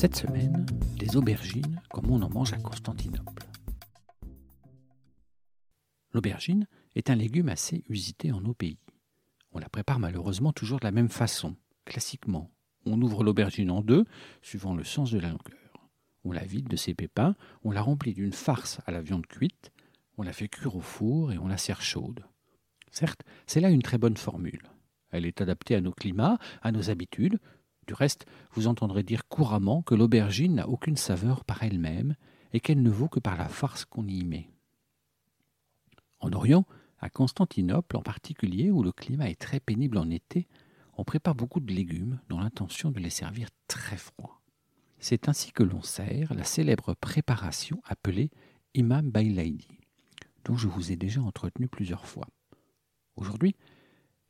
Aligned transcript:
Cette 0.00 0.16
semaine, 0.16 0.64
des 0.96 1.14
aubergines 1.14 1.78
comme 1.90 2.10
on 2.10 2.22
en 2.22 2.30
mange 2.30 2.54
à 2.54 2.56
Constantinople. 2.56 3.42
L'aubergine 6.14 6.66
est 6.94 7.10
un 7.10 7.14
légume 7.14 7.50
assez 7.50 7.84
usité 7.86 8.32
en 8.32 8.40
nos 8.40 8.54
pays. 8.54 8.78
On 9.52 9.58
la 9.58 9.68
prépare 9.68 9.98
malheureusement 9.98 10.54
toujours 10.54 10.80
de 10.80 10.86
la 10.86 10.90
même 10.90 11.10
façon, 11.10 11.54
classiquement. 11.84 12.50
On 12.86 13.02
ouvre 13.02 13.22
l'aubergine 13.22 13.70
en 13.70 13.82
deux, 13.82 14.06
suivant 14.40 14.74
le 14.74 14.84
sens 14.84 15.10
de 15.10 15.18
la 15.18 15.28
longueur. 15.28 15.90
On 16.24 16.32
la 16.32 16.46
vide 16.46 16.68
de 16.68 16.76
ses 16.76 16.94
pépins, 16.94 17.36
on 17.62 17.70
la 17.70 17.82
remplit 17.82 18.14
d'une 18.14 18.32
farce 18.32 18.80
à 18.86 18.92
la 18.92 19.02
viande 19.02 19.26
cuite, 19.26 19.70
on 20.16 20.22
la 20.22 20.32
fait 20.32 20.48
cuire 20.48 20.76
au 20.76 20.80
four 20.80 21.30
et 21.30 21.36
on 21.36 21.46
la 21.46 21.58
sert 21.58 21.82
chaude. 21.82 22.24
Certes, 22.90 23.20
c'est 23.46 23.60
là 23.60 23.68
une 23.68 23.82
très 23.82 23.98
bonne 23.98 24.16
formule. 24.16 24.62
Elle 25.10 25.26
est 25.26 25.42
adaptée 25.42 25.74
à 25.74 25.82
nos 25.82 25.92
climats, 25.92 26.38
à 26.62 26.72
nos 26.72 26.88
habitudes. 26.88 27.38
Du 27.86 27.94
reste, 27.94 28.26
vous 28.52 28.66
entendrez 28.66 29.02
dire 29.02 29.26
couramment 29.28 29.82
que 29.82 29.94
l'aubergine 29.94 30.56
n'a 30.56 30.68
aucune 30.68 30.96
saveur 30.96 31.44
par 31.44 31.62
elle-même 31.62 32.14
et 32.52 32.60
qu'elle 32.60 32.82
ne 32.82 32.90
vaut 32.90 33.08
que 33.08 33.20
par 33.20 33.36
la 33.36 33.48
farce 33.48 33.84
qu'on 33.84 34.06
y 34.06 34.24
met. 34.24 34.50
En 36.20 36.32
Orient, 36.32 36.66
à 36.98 37.08
Constantinople 37.08 37.96
en 37.96 38.02
particulier, 38.02 38.70
où 38.70 38.82
le 38.82 38.92
climat 38.92 39.30
est 39.30 39.40
très 39.40 39.60
pénible 39.60 39.98
en 39.98 40.10
été, 40.10 40.46
on 40.96 41.04
prépare 41.04 41.34
beaucoup 41.34 41.60
de 41.60 41.72
légumes 41.72 42.20
dans 42.28 42.40
l'intention 42.40 42.90
de 42.90 43.00
les 43.00 43.10
servir 43.10 43.48
très 43.66 43.96
froids. 43.96 44.40
C'est 44.98 45.28
ainsi 45.28 45.50
que 45.50 45.62
l'on 45.62 45.80
sert 45.80 46.34
la 46.34 46.44
célèbre 46.44 46.92
préparation 46.94 47.80
appelée 47.84 48.30
Imam 48.74 49.10
Bailaidi, 49.10 49.80
dont 50.44 50.56
je 50.56 50.68
vous 50.68 50.92
ai 50.92 50.96
déjà 50.96 51.22
entretenu 51.22 51.68
plusieurs 51.68 52.06
fois. 52.06 52.28
Aujourd'hui, 53.16 53.56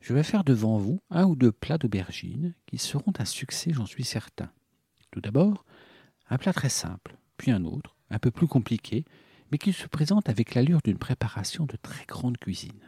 je 0.01 0.13
vais 0.13 0.23
faire 0.23 0.43
devant 0.43 0.77
vous 0.77 1.01
un 1.11 1.25
ou 1.25 1.35
deux 1.35 1.51
plats 1.51 1.77
d'aubergines 1.77 2.55
qui 2.65 2.79
seront 2.79 3.13
un 3.19 3.25
succès, 3.25 3.71
j'en 3.71 3.85
suis 3.85 4.03
certain. 4.03 4.51
Tout 5.11 5.21
d'abord, 5.21 5.63
un 6.29 6.37
plat 6.37 6.53
très 6.53 6.69
simple, 6.69 7.17
puis 7.37 7.51
un 7.51 7.63
autre, 7.65 7.95
un 8.09 8.17
peu 8.19 8.31
plus 8.31 8.47
compliqué, 8.47 9.05
mais 9.51 9.57
qui 9.57 9.73
se 9.73 9.87
présente 9.87 10.27
avec 10.27 10.55
l'allure 10.55 10.81
d'une 10.83 10.97
préparation 10.97 11.65
de 11.65 11.75
très 11.75 12.05
grande 12.05 12.37
cuisine. 12.37 12.81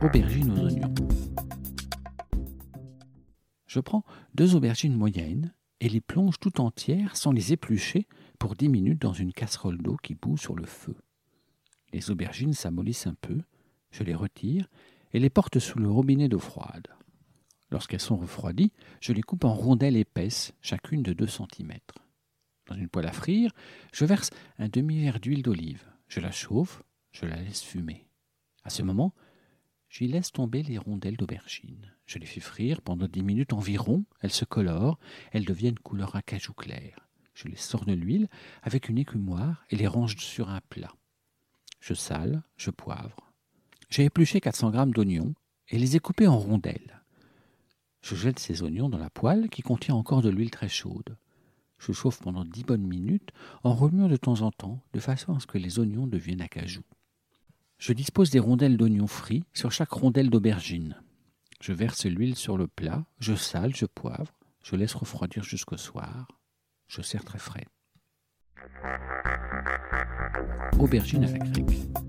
Aubergines 0.00 0.52
aux 0.52 0.64
oignons. 0.66 0.94
Je 3.66 3.80
prends 3.80 4.04
deux 4.34 4.54
aubergines 4.54 4.94
moyennes 4.94 5.52
et 5.80 5.88
les 5.88 6.00
plonge 6.00 6.38
tout 6.38 6.60
entières 6.60 7.16
sans 7.16 7.32
les 7.32 7.52
éplucher 7.52 8.06
pour 8.38 8.54
dix 8.54 8.68
minutes 8.68 9.00
dans 9.00 9.12
une 9.12 9.32
casserole 9.32 9.78
d'eau 9.78 9.96
qui 10.02 10.14
bout 10.14 10.36
sur 10.36 10.54
le 10.54 10.66
feu. 10.66 10.94
Les 11.92 12.10
aubergines 12.10 12.52
s'amollissent 12.52 13.06
un 13.06 13.16
peu, 13.20 13.40
je 13.90 14.02
les 14.02 14.14
retire 14.14 14.68
et 15.12 15.18
les 15.18 15.30
porte 15.30 15.58
sous 15.58 15.78
le 15.78 15.90
robinet 15.90 16.28
d'eau 16.28 16.38
froide. 16.38 16.88
Lorsqu'elles 17.70 18.00
sont 18.00 18.16
refroidies, 18.16 18.72
je 19.00 19.12
les 19.12 19.22
coupe 19.22 19.44
en 19.44 19.54
rondelles 19.54 19.96
épaisses, 19.96 20.52
chacune 20.60 21.02
de 21.02 21.12
deux 21.12 21.26
centimètres. 21.26 21.98
Dans 22.66 22.76
une 22.76 22.88
poêle 22.88 23.06
à 23.06 23.12
frire, 23.12 23.52
je 23.92 24.04
verse 24.04 24.30
un 24.58 24.68
demi-verre 24.68 25.20
d'huile 25.20 25.42
d'olive. 25.42 25.84
Je 26.08 26.20
la 26.20 26.30
chauffe, 26.30 26.82
je 27.12 27.26
la 27.26 27.36
laisse 27.36 27.62
fumer. 27.62 28.06
À 28.64 28.70
ce 28.70 28.82
moment, 28.82 29.14
j'y 29.88 30.06
laisse 30.06 30.32
tomber 30.32 30.62
les 30.62 30.78
rondelles 30.78 31.16
d'aubergine. 31.16 31.92
Je 32.06 32.18
les 32.18 32.26
fais 32.26 32.40
frire 32.40 32.82
pendant 32.82 33.08
dix 33.08 33.22
minutes 33.22 33.52
environ. 33.52 34.04
Elles 34.20 34.32
se 34.32 34.44
colorent, 34.44 34.98
elles 35.32 35.44
deviennent 35.44 35.78
couleur 35.78 36.14
acajou 36.14 36.52
clair. 36.52 37.08
Je 37.34 37.48
les 37.48 37.56
sors 37.56 37.84
de 37.84 37.92
l'huile 37.92 38.28
avec 38.62 38.88
une 38.88 38.98
écumoire 38.98 39.64
et 39.70 39.76
les 39.76 39.86
range 39.86 40.16
sur 40.16 40.50
un 40.50 40.60
plat. 40.68 40.94
Je 41.80 41.94
sale, 41.94 42.42
je 42.56 42.70
poivre. 42.70 43.25
J'ai 43.88 44.04
épluché 44.04 44.40
400 44.40 44.70
grammes 44.70 44.92
d'oignons 44.92 45.34
et 45.68 45.78
les 45.78 45.96
ai 45.96 46.00
coupés 46.00 46.26
en 46.26 46.38
rondelles. 46.38 47.02
Je 48.02 48.14
jette 48.14 48.38
ces 48.38 48.62
oignons 48.62 48.88
dans 48.88 48.98
la 48.98 49.10
poêle 49.10 49.48
qui 49.48 49.62
contient 49.62 49.94
encore 49.94 50.22
de 50.22 50.30
l'huile 50.30 50.50
très 50.50 50.68
chaude. 50.68 51.16
Je 51.78 51.92
chauffe 51.92 52.20
pendant 52.20 52.44
dix 52.44 52.64
bonnes 52.64 52.86
minutes 52.86 53.30
en 53.62 53.74
remuant 53.74 54.08
de 54.08 54.16
temps 54.16 54.42
en 54.42 54.50
temps 54.50 54.80
de 54.92 55.00
façon 55.00 55.34
à 55.34 55.40
ce 55.40 55.46
que 55.46 55.58
les 55.58 55.78
oignons 55.78 56.06
deviennent 56.06 56.40
acajou. 56.40 56.82
Je 57.78 57.92
dispose 57.92 58.30
des 58.30 58.38
rondelles 58.38 58.76
d'oignons 58.76 59.06
frits 59.06 59.44
sur 59.52 59.72
chaque 59.72 59.92
rondelle 59.92 60.30
d'aubergine. 60.30 60.96
Je 61.60 61.72
verse 61.72 62.06
l'huile 62.06 62.36
sur 62.36 62.56
le 62.56 62.66
plat, 62.66 63.04
je 63.18 63.34
sale, 63.34 63.74
je 63.74 63.86
poivre, 63.86 64.32
je 64.62 64.76
laisse 64.76 64.94
refroidir 64.94 65.42
jusqu'au 65.44 65.76
soir. 65.76 66.28
Je 66.88 67.02
sers 67.02 67.24
très 67.24 67.38
frais. 67.38 67.66
Aubergine 70.78 71.24
à 71.24 71.28
la. 71.28 72.05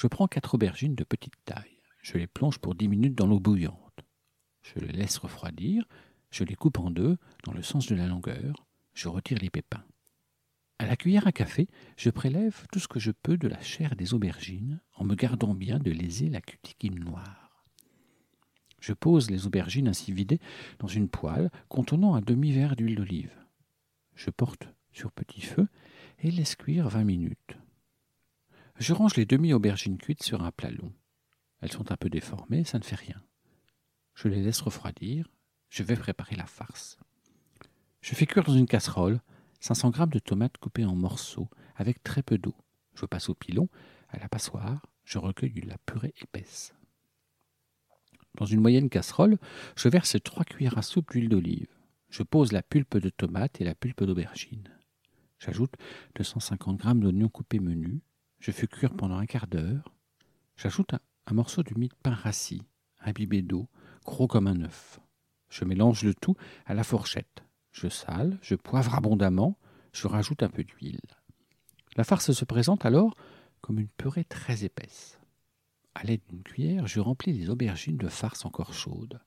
Je 0.00 0.06
prends 0.06 0.28
quatre 0.28 0.54
aubergines 0.54 0.94
de 0.94 1.04
petite 1.04 1.34
taille. 1.44 1.76
Je 2.00 2.16
les 2.16 2.26
plonge 2.26 2.58
pour 2.58 2.74
dix 2.74 2.88
minutes 2.88 3.14
dans 3.14 3.26
l'eau 3.26 3.38
bouillante. 3.38 4.00
Je 4.62 4.78
les 4.78 4.92
laisse 4.92 5.18
refroidir, 5.18 5.84
je 6.30 6.42
les 6.42 6.54
coupe 6.54 6.78
en 6.78 6.90
deux 6.90 7.18
dans 7.44 7.52
le 7.52 7.60
sens 7.60 7.86
de 7.86 7.94
la 7.94 8.06
longueur, 8.06 8.66
je 8.94 9.08
retire 9.08 9.36
les 9.42 9.50
pépins. 9.50 9.84
À 10.78 10.86
la 10.86 10.96
cuillère 10.96 11.26
à 11.26 11.32
café, 11.32 11.68
je 11.98 12.08
prélève 12.08 12.66
tout 12.72 12.78
ce 12.78 12.88
que 12.88 12.98
je 12.98 13.10
peux 13.10 13.36
de 13.36 13.46
la 13.46 13.60
chair 13.60 13.94
des 13.94 14.14
aubergines 14.14 14.80
en 14.94 15.04
me 15.04 15.14
gardant 15.14 15.52
bien 15.52 15.78
de 15.78 15.90
léser 15.90 16.30
la 16.30 16.40
cuticule 16.40 17.04
noire. 17.04 17.66
Je 18.80 18.94
pose 18.94 19.28
les 19.28 19.46
aubergines 19.46 19.88
ainsi 19.88 20.12
vidées 20.12 20.40
dans 20.78 20.88
une 20.88 21.10
poêle 21.10 21.50
contenant 21.68 22.14
un 22.14 22.22
demi-verre 22.22 22.74
d'huile 22.74 22.96
d'olive. 22.96 23.36
Je 24.14 24.30
porte 24.30 24.66
sur 24.92 25.12
petit 25.12 25.42
feu 25.42 25.68
et 26.20 26.30
laisse 26.30 26.56
cuire 26.56 26.88
vingt 26.88 27.04
minutes. 27.04 27.38
Je 28.80 28.94
range 28.94 29.16
les 29.16 29.26
demi-aubergines 29.26 29.98
cuites 29.98 30.22
sur 30.22 30.42
un 30.42 30.50
plat 30.50 30.70
long. 30.70 30.90
Elles 31.60 31.70
sont 31.70 31.92
un 31.92 31.98
peu 31.98 32.08
déformées, 32.08 32.64
ça 32.64 32.78
ne 32.78 32.82
fait 32.82 32.96
rien. 32.96 33.22
Je 34.14 34.28
les 34.28 34.42
laisse 34.42 34.62
refroidir, 34.62 35.28
je 35.68 35.82
vais 35.82 35.96
préparer 35.96 36.34
la 36.34 36.46
farce. 36.46 36.98
Je 38.00 38.14
fais 38.14 38.24
cuire 38.24 38.42
dans 38.42 38.56
une 38.56 38.66
casserole 38.66 39.20
500 39.60 39.92
g 39.92 40.06
de 40.06 40.18
tomates 40.18 40.56
coupées 40.56 40.86
en 40.86 40.94
morceaux 40.94 41.50
avec 41.76 42.02
très 42.02 42.22
peu 42.22 42.38
d'eau. 42.38 42.54
Je 42.94 43.04
passe 43.04 43.28
au 43.28 43.34
pilon, 43.34 43.68
à 44.08 44.18
la 44.18 44.30
passoire, 44.30 44.86
je 45.04 45.18
recueille 45.18 45.60
la 45.60 45.76
purée 45.84 46.14
épaisse. 46.22 46.74
Dans 48.38 48.46
une 48.46 48.62
moyenne 48.62 48.88
casserole, 48.88 49.36
je 49.76 49.90
verse 49.90 50.16
trois 50.24 50.44
cuillères 50.44 50.78
à 50.78 50.82
soupe 50.82 51.10
d'huile 51.10 51.28
d'olive. 51.28 51.68
Je 52.08 52.22
pose 52.22 52.52
la 52.52 52.62
pulpe 52.62 52.96
de 52.96 53.10
tomate 53.10 53.60
et 53.60 53.64
la 53.64 53.74
pulpe 53.74 54.04
d'aubergine. 54.04 54.74
J'ajoute 55.38 55.74
250 56.14 56.82
g 56.82 56.88
d'oignons 56.94 57.28
coupés 57.28 57.60
menus. 57.60 58.00
Je 58.40 58.50
fais 58.52 58.66
cuire 58.66 58.94
pendant 58.94 59.18
un 59.18 59.26
quart 59.26 59.46
d'heure. 59.46 59.94
J'ajoute 60.56 60.94
un, 60.94 61.34
morceau 61.34 61.62
de 61.62 61.78
mie 61.78 61.88
de 61.88 61.94
pain 62.02 62.14
rassis, 62.14 62.62
imbibé 63.00 63.42
d'eau, 63.42 63.68
gros 64.04 64.26
comme 64.26 64.46
un 64.46 64.62
œuf. 64.62 64.98
Je 65.50 65.64
mélange 65.64 66.02
le 66.02 66.14
tout 66.14 66.36
à 66.64 66.74
la 66.74 66.82
fourchette. 66.82 67.44
Je 67.70 67.88
sale, 67.88 68.38
je 68.42 68.54
poivre 68.54 68.94
abondamment, 68.94 69.58
je 69.92 70.08
rajoute 70.08 70.42
un 70.42 70.48
peu 70.48 70.64
d'huile. 70.64 71.00
La 71.96 72.04
farce 72.04 72.32
se 72.32 72.44
présente 72.44 72.86
alors 72.86 73.14
comme 73.60 73.78
une 73.78 73.88
purée 73.88 74.24
très 74.24 74.64
épaisse. 74.64 75.20
À 75.94 76.04
l'aide 76.04 76.22
d'une 76.28 76.42
cuillère, 76.42 76.86
je 76.86 77.00
remplis 77.00 77.32
les 77.32 77.50
aubergines 77.50 77.98
de 77.98 78.08
farce 78.08 78.46
encore 78.46 78.72
chaude. 78.72 79.20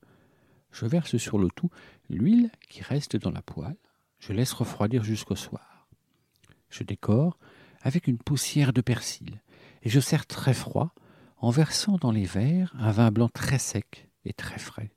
Je 0.72 0.88
verse 0.88 1.18
sur 1.18 1.38
le 1.38 1.50
tout 1.50 1.70
l'huile 2.10 2.52
qui 2.68 2.82
reste 2.82 3.16
dans 3.16 3.32
la 3.32 3.44
poêle. 3.44 3.78
Je 4.18 4.34
laisse 4.34 4.54
refroidir 4.54 5.04
jusqu'au 5.04 5.36
soir. 5.36 5.88
Je 6.70 6.84
décore 6.84 7.38
avec 7.84 8.08
une 8.08 8.18
poussière 8.18 8.74
de 8.74 8.82
persil 8.82 9.42
et 9.84 9.90
je 9.90 10.00
sers 10.00 10.26
très 10.26 10.54
froid 10.54 10.96
en 11.38 11.50
versant 11.52 11.98
dans 11.98 12.12
les 12.12 12.26
verres 12.26 12.74
un 12.80 12.92
vin 12.92 13.12
blanc 13.12 13.30
très 13.30 13.60
sec 13.60 14.10
et 14.26 14.34
très 14.34 14.58
frais. 14.58 14.90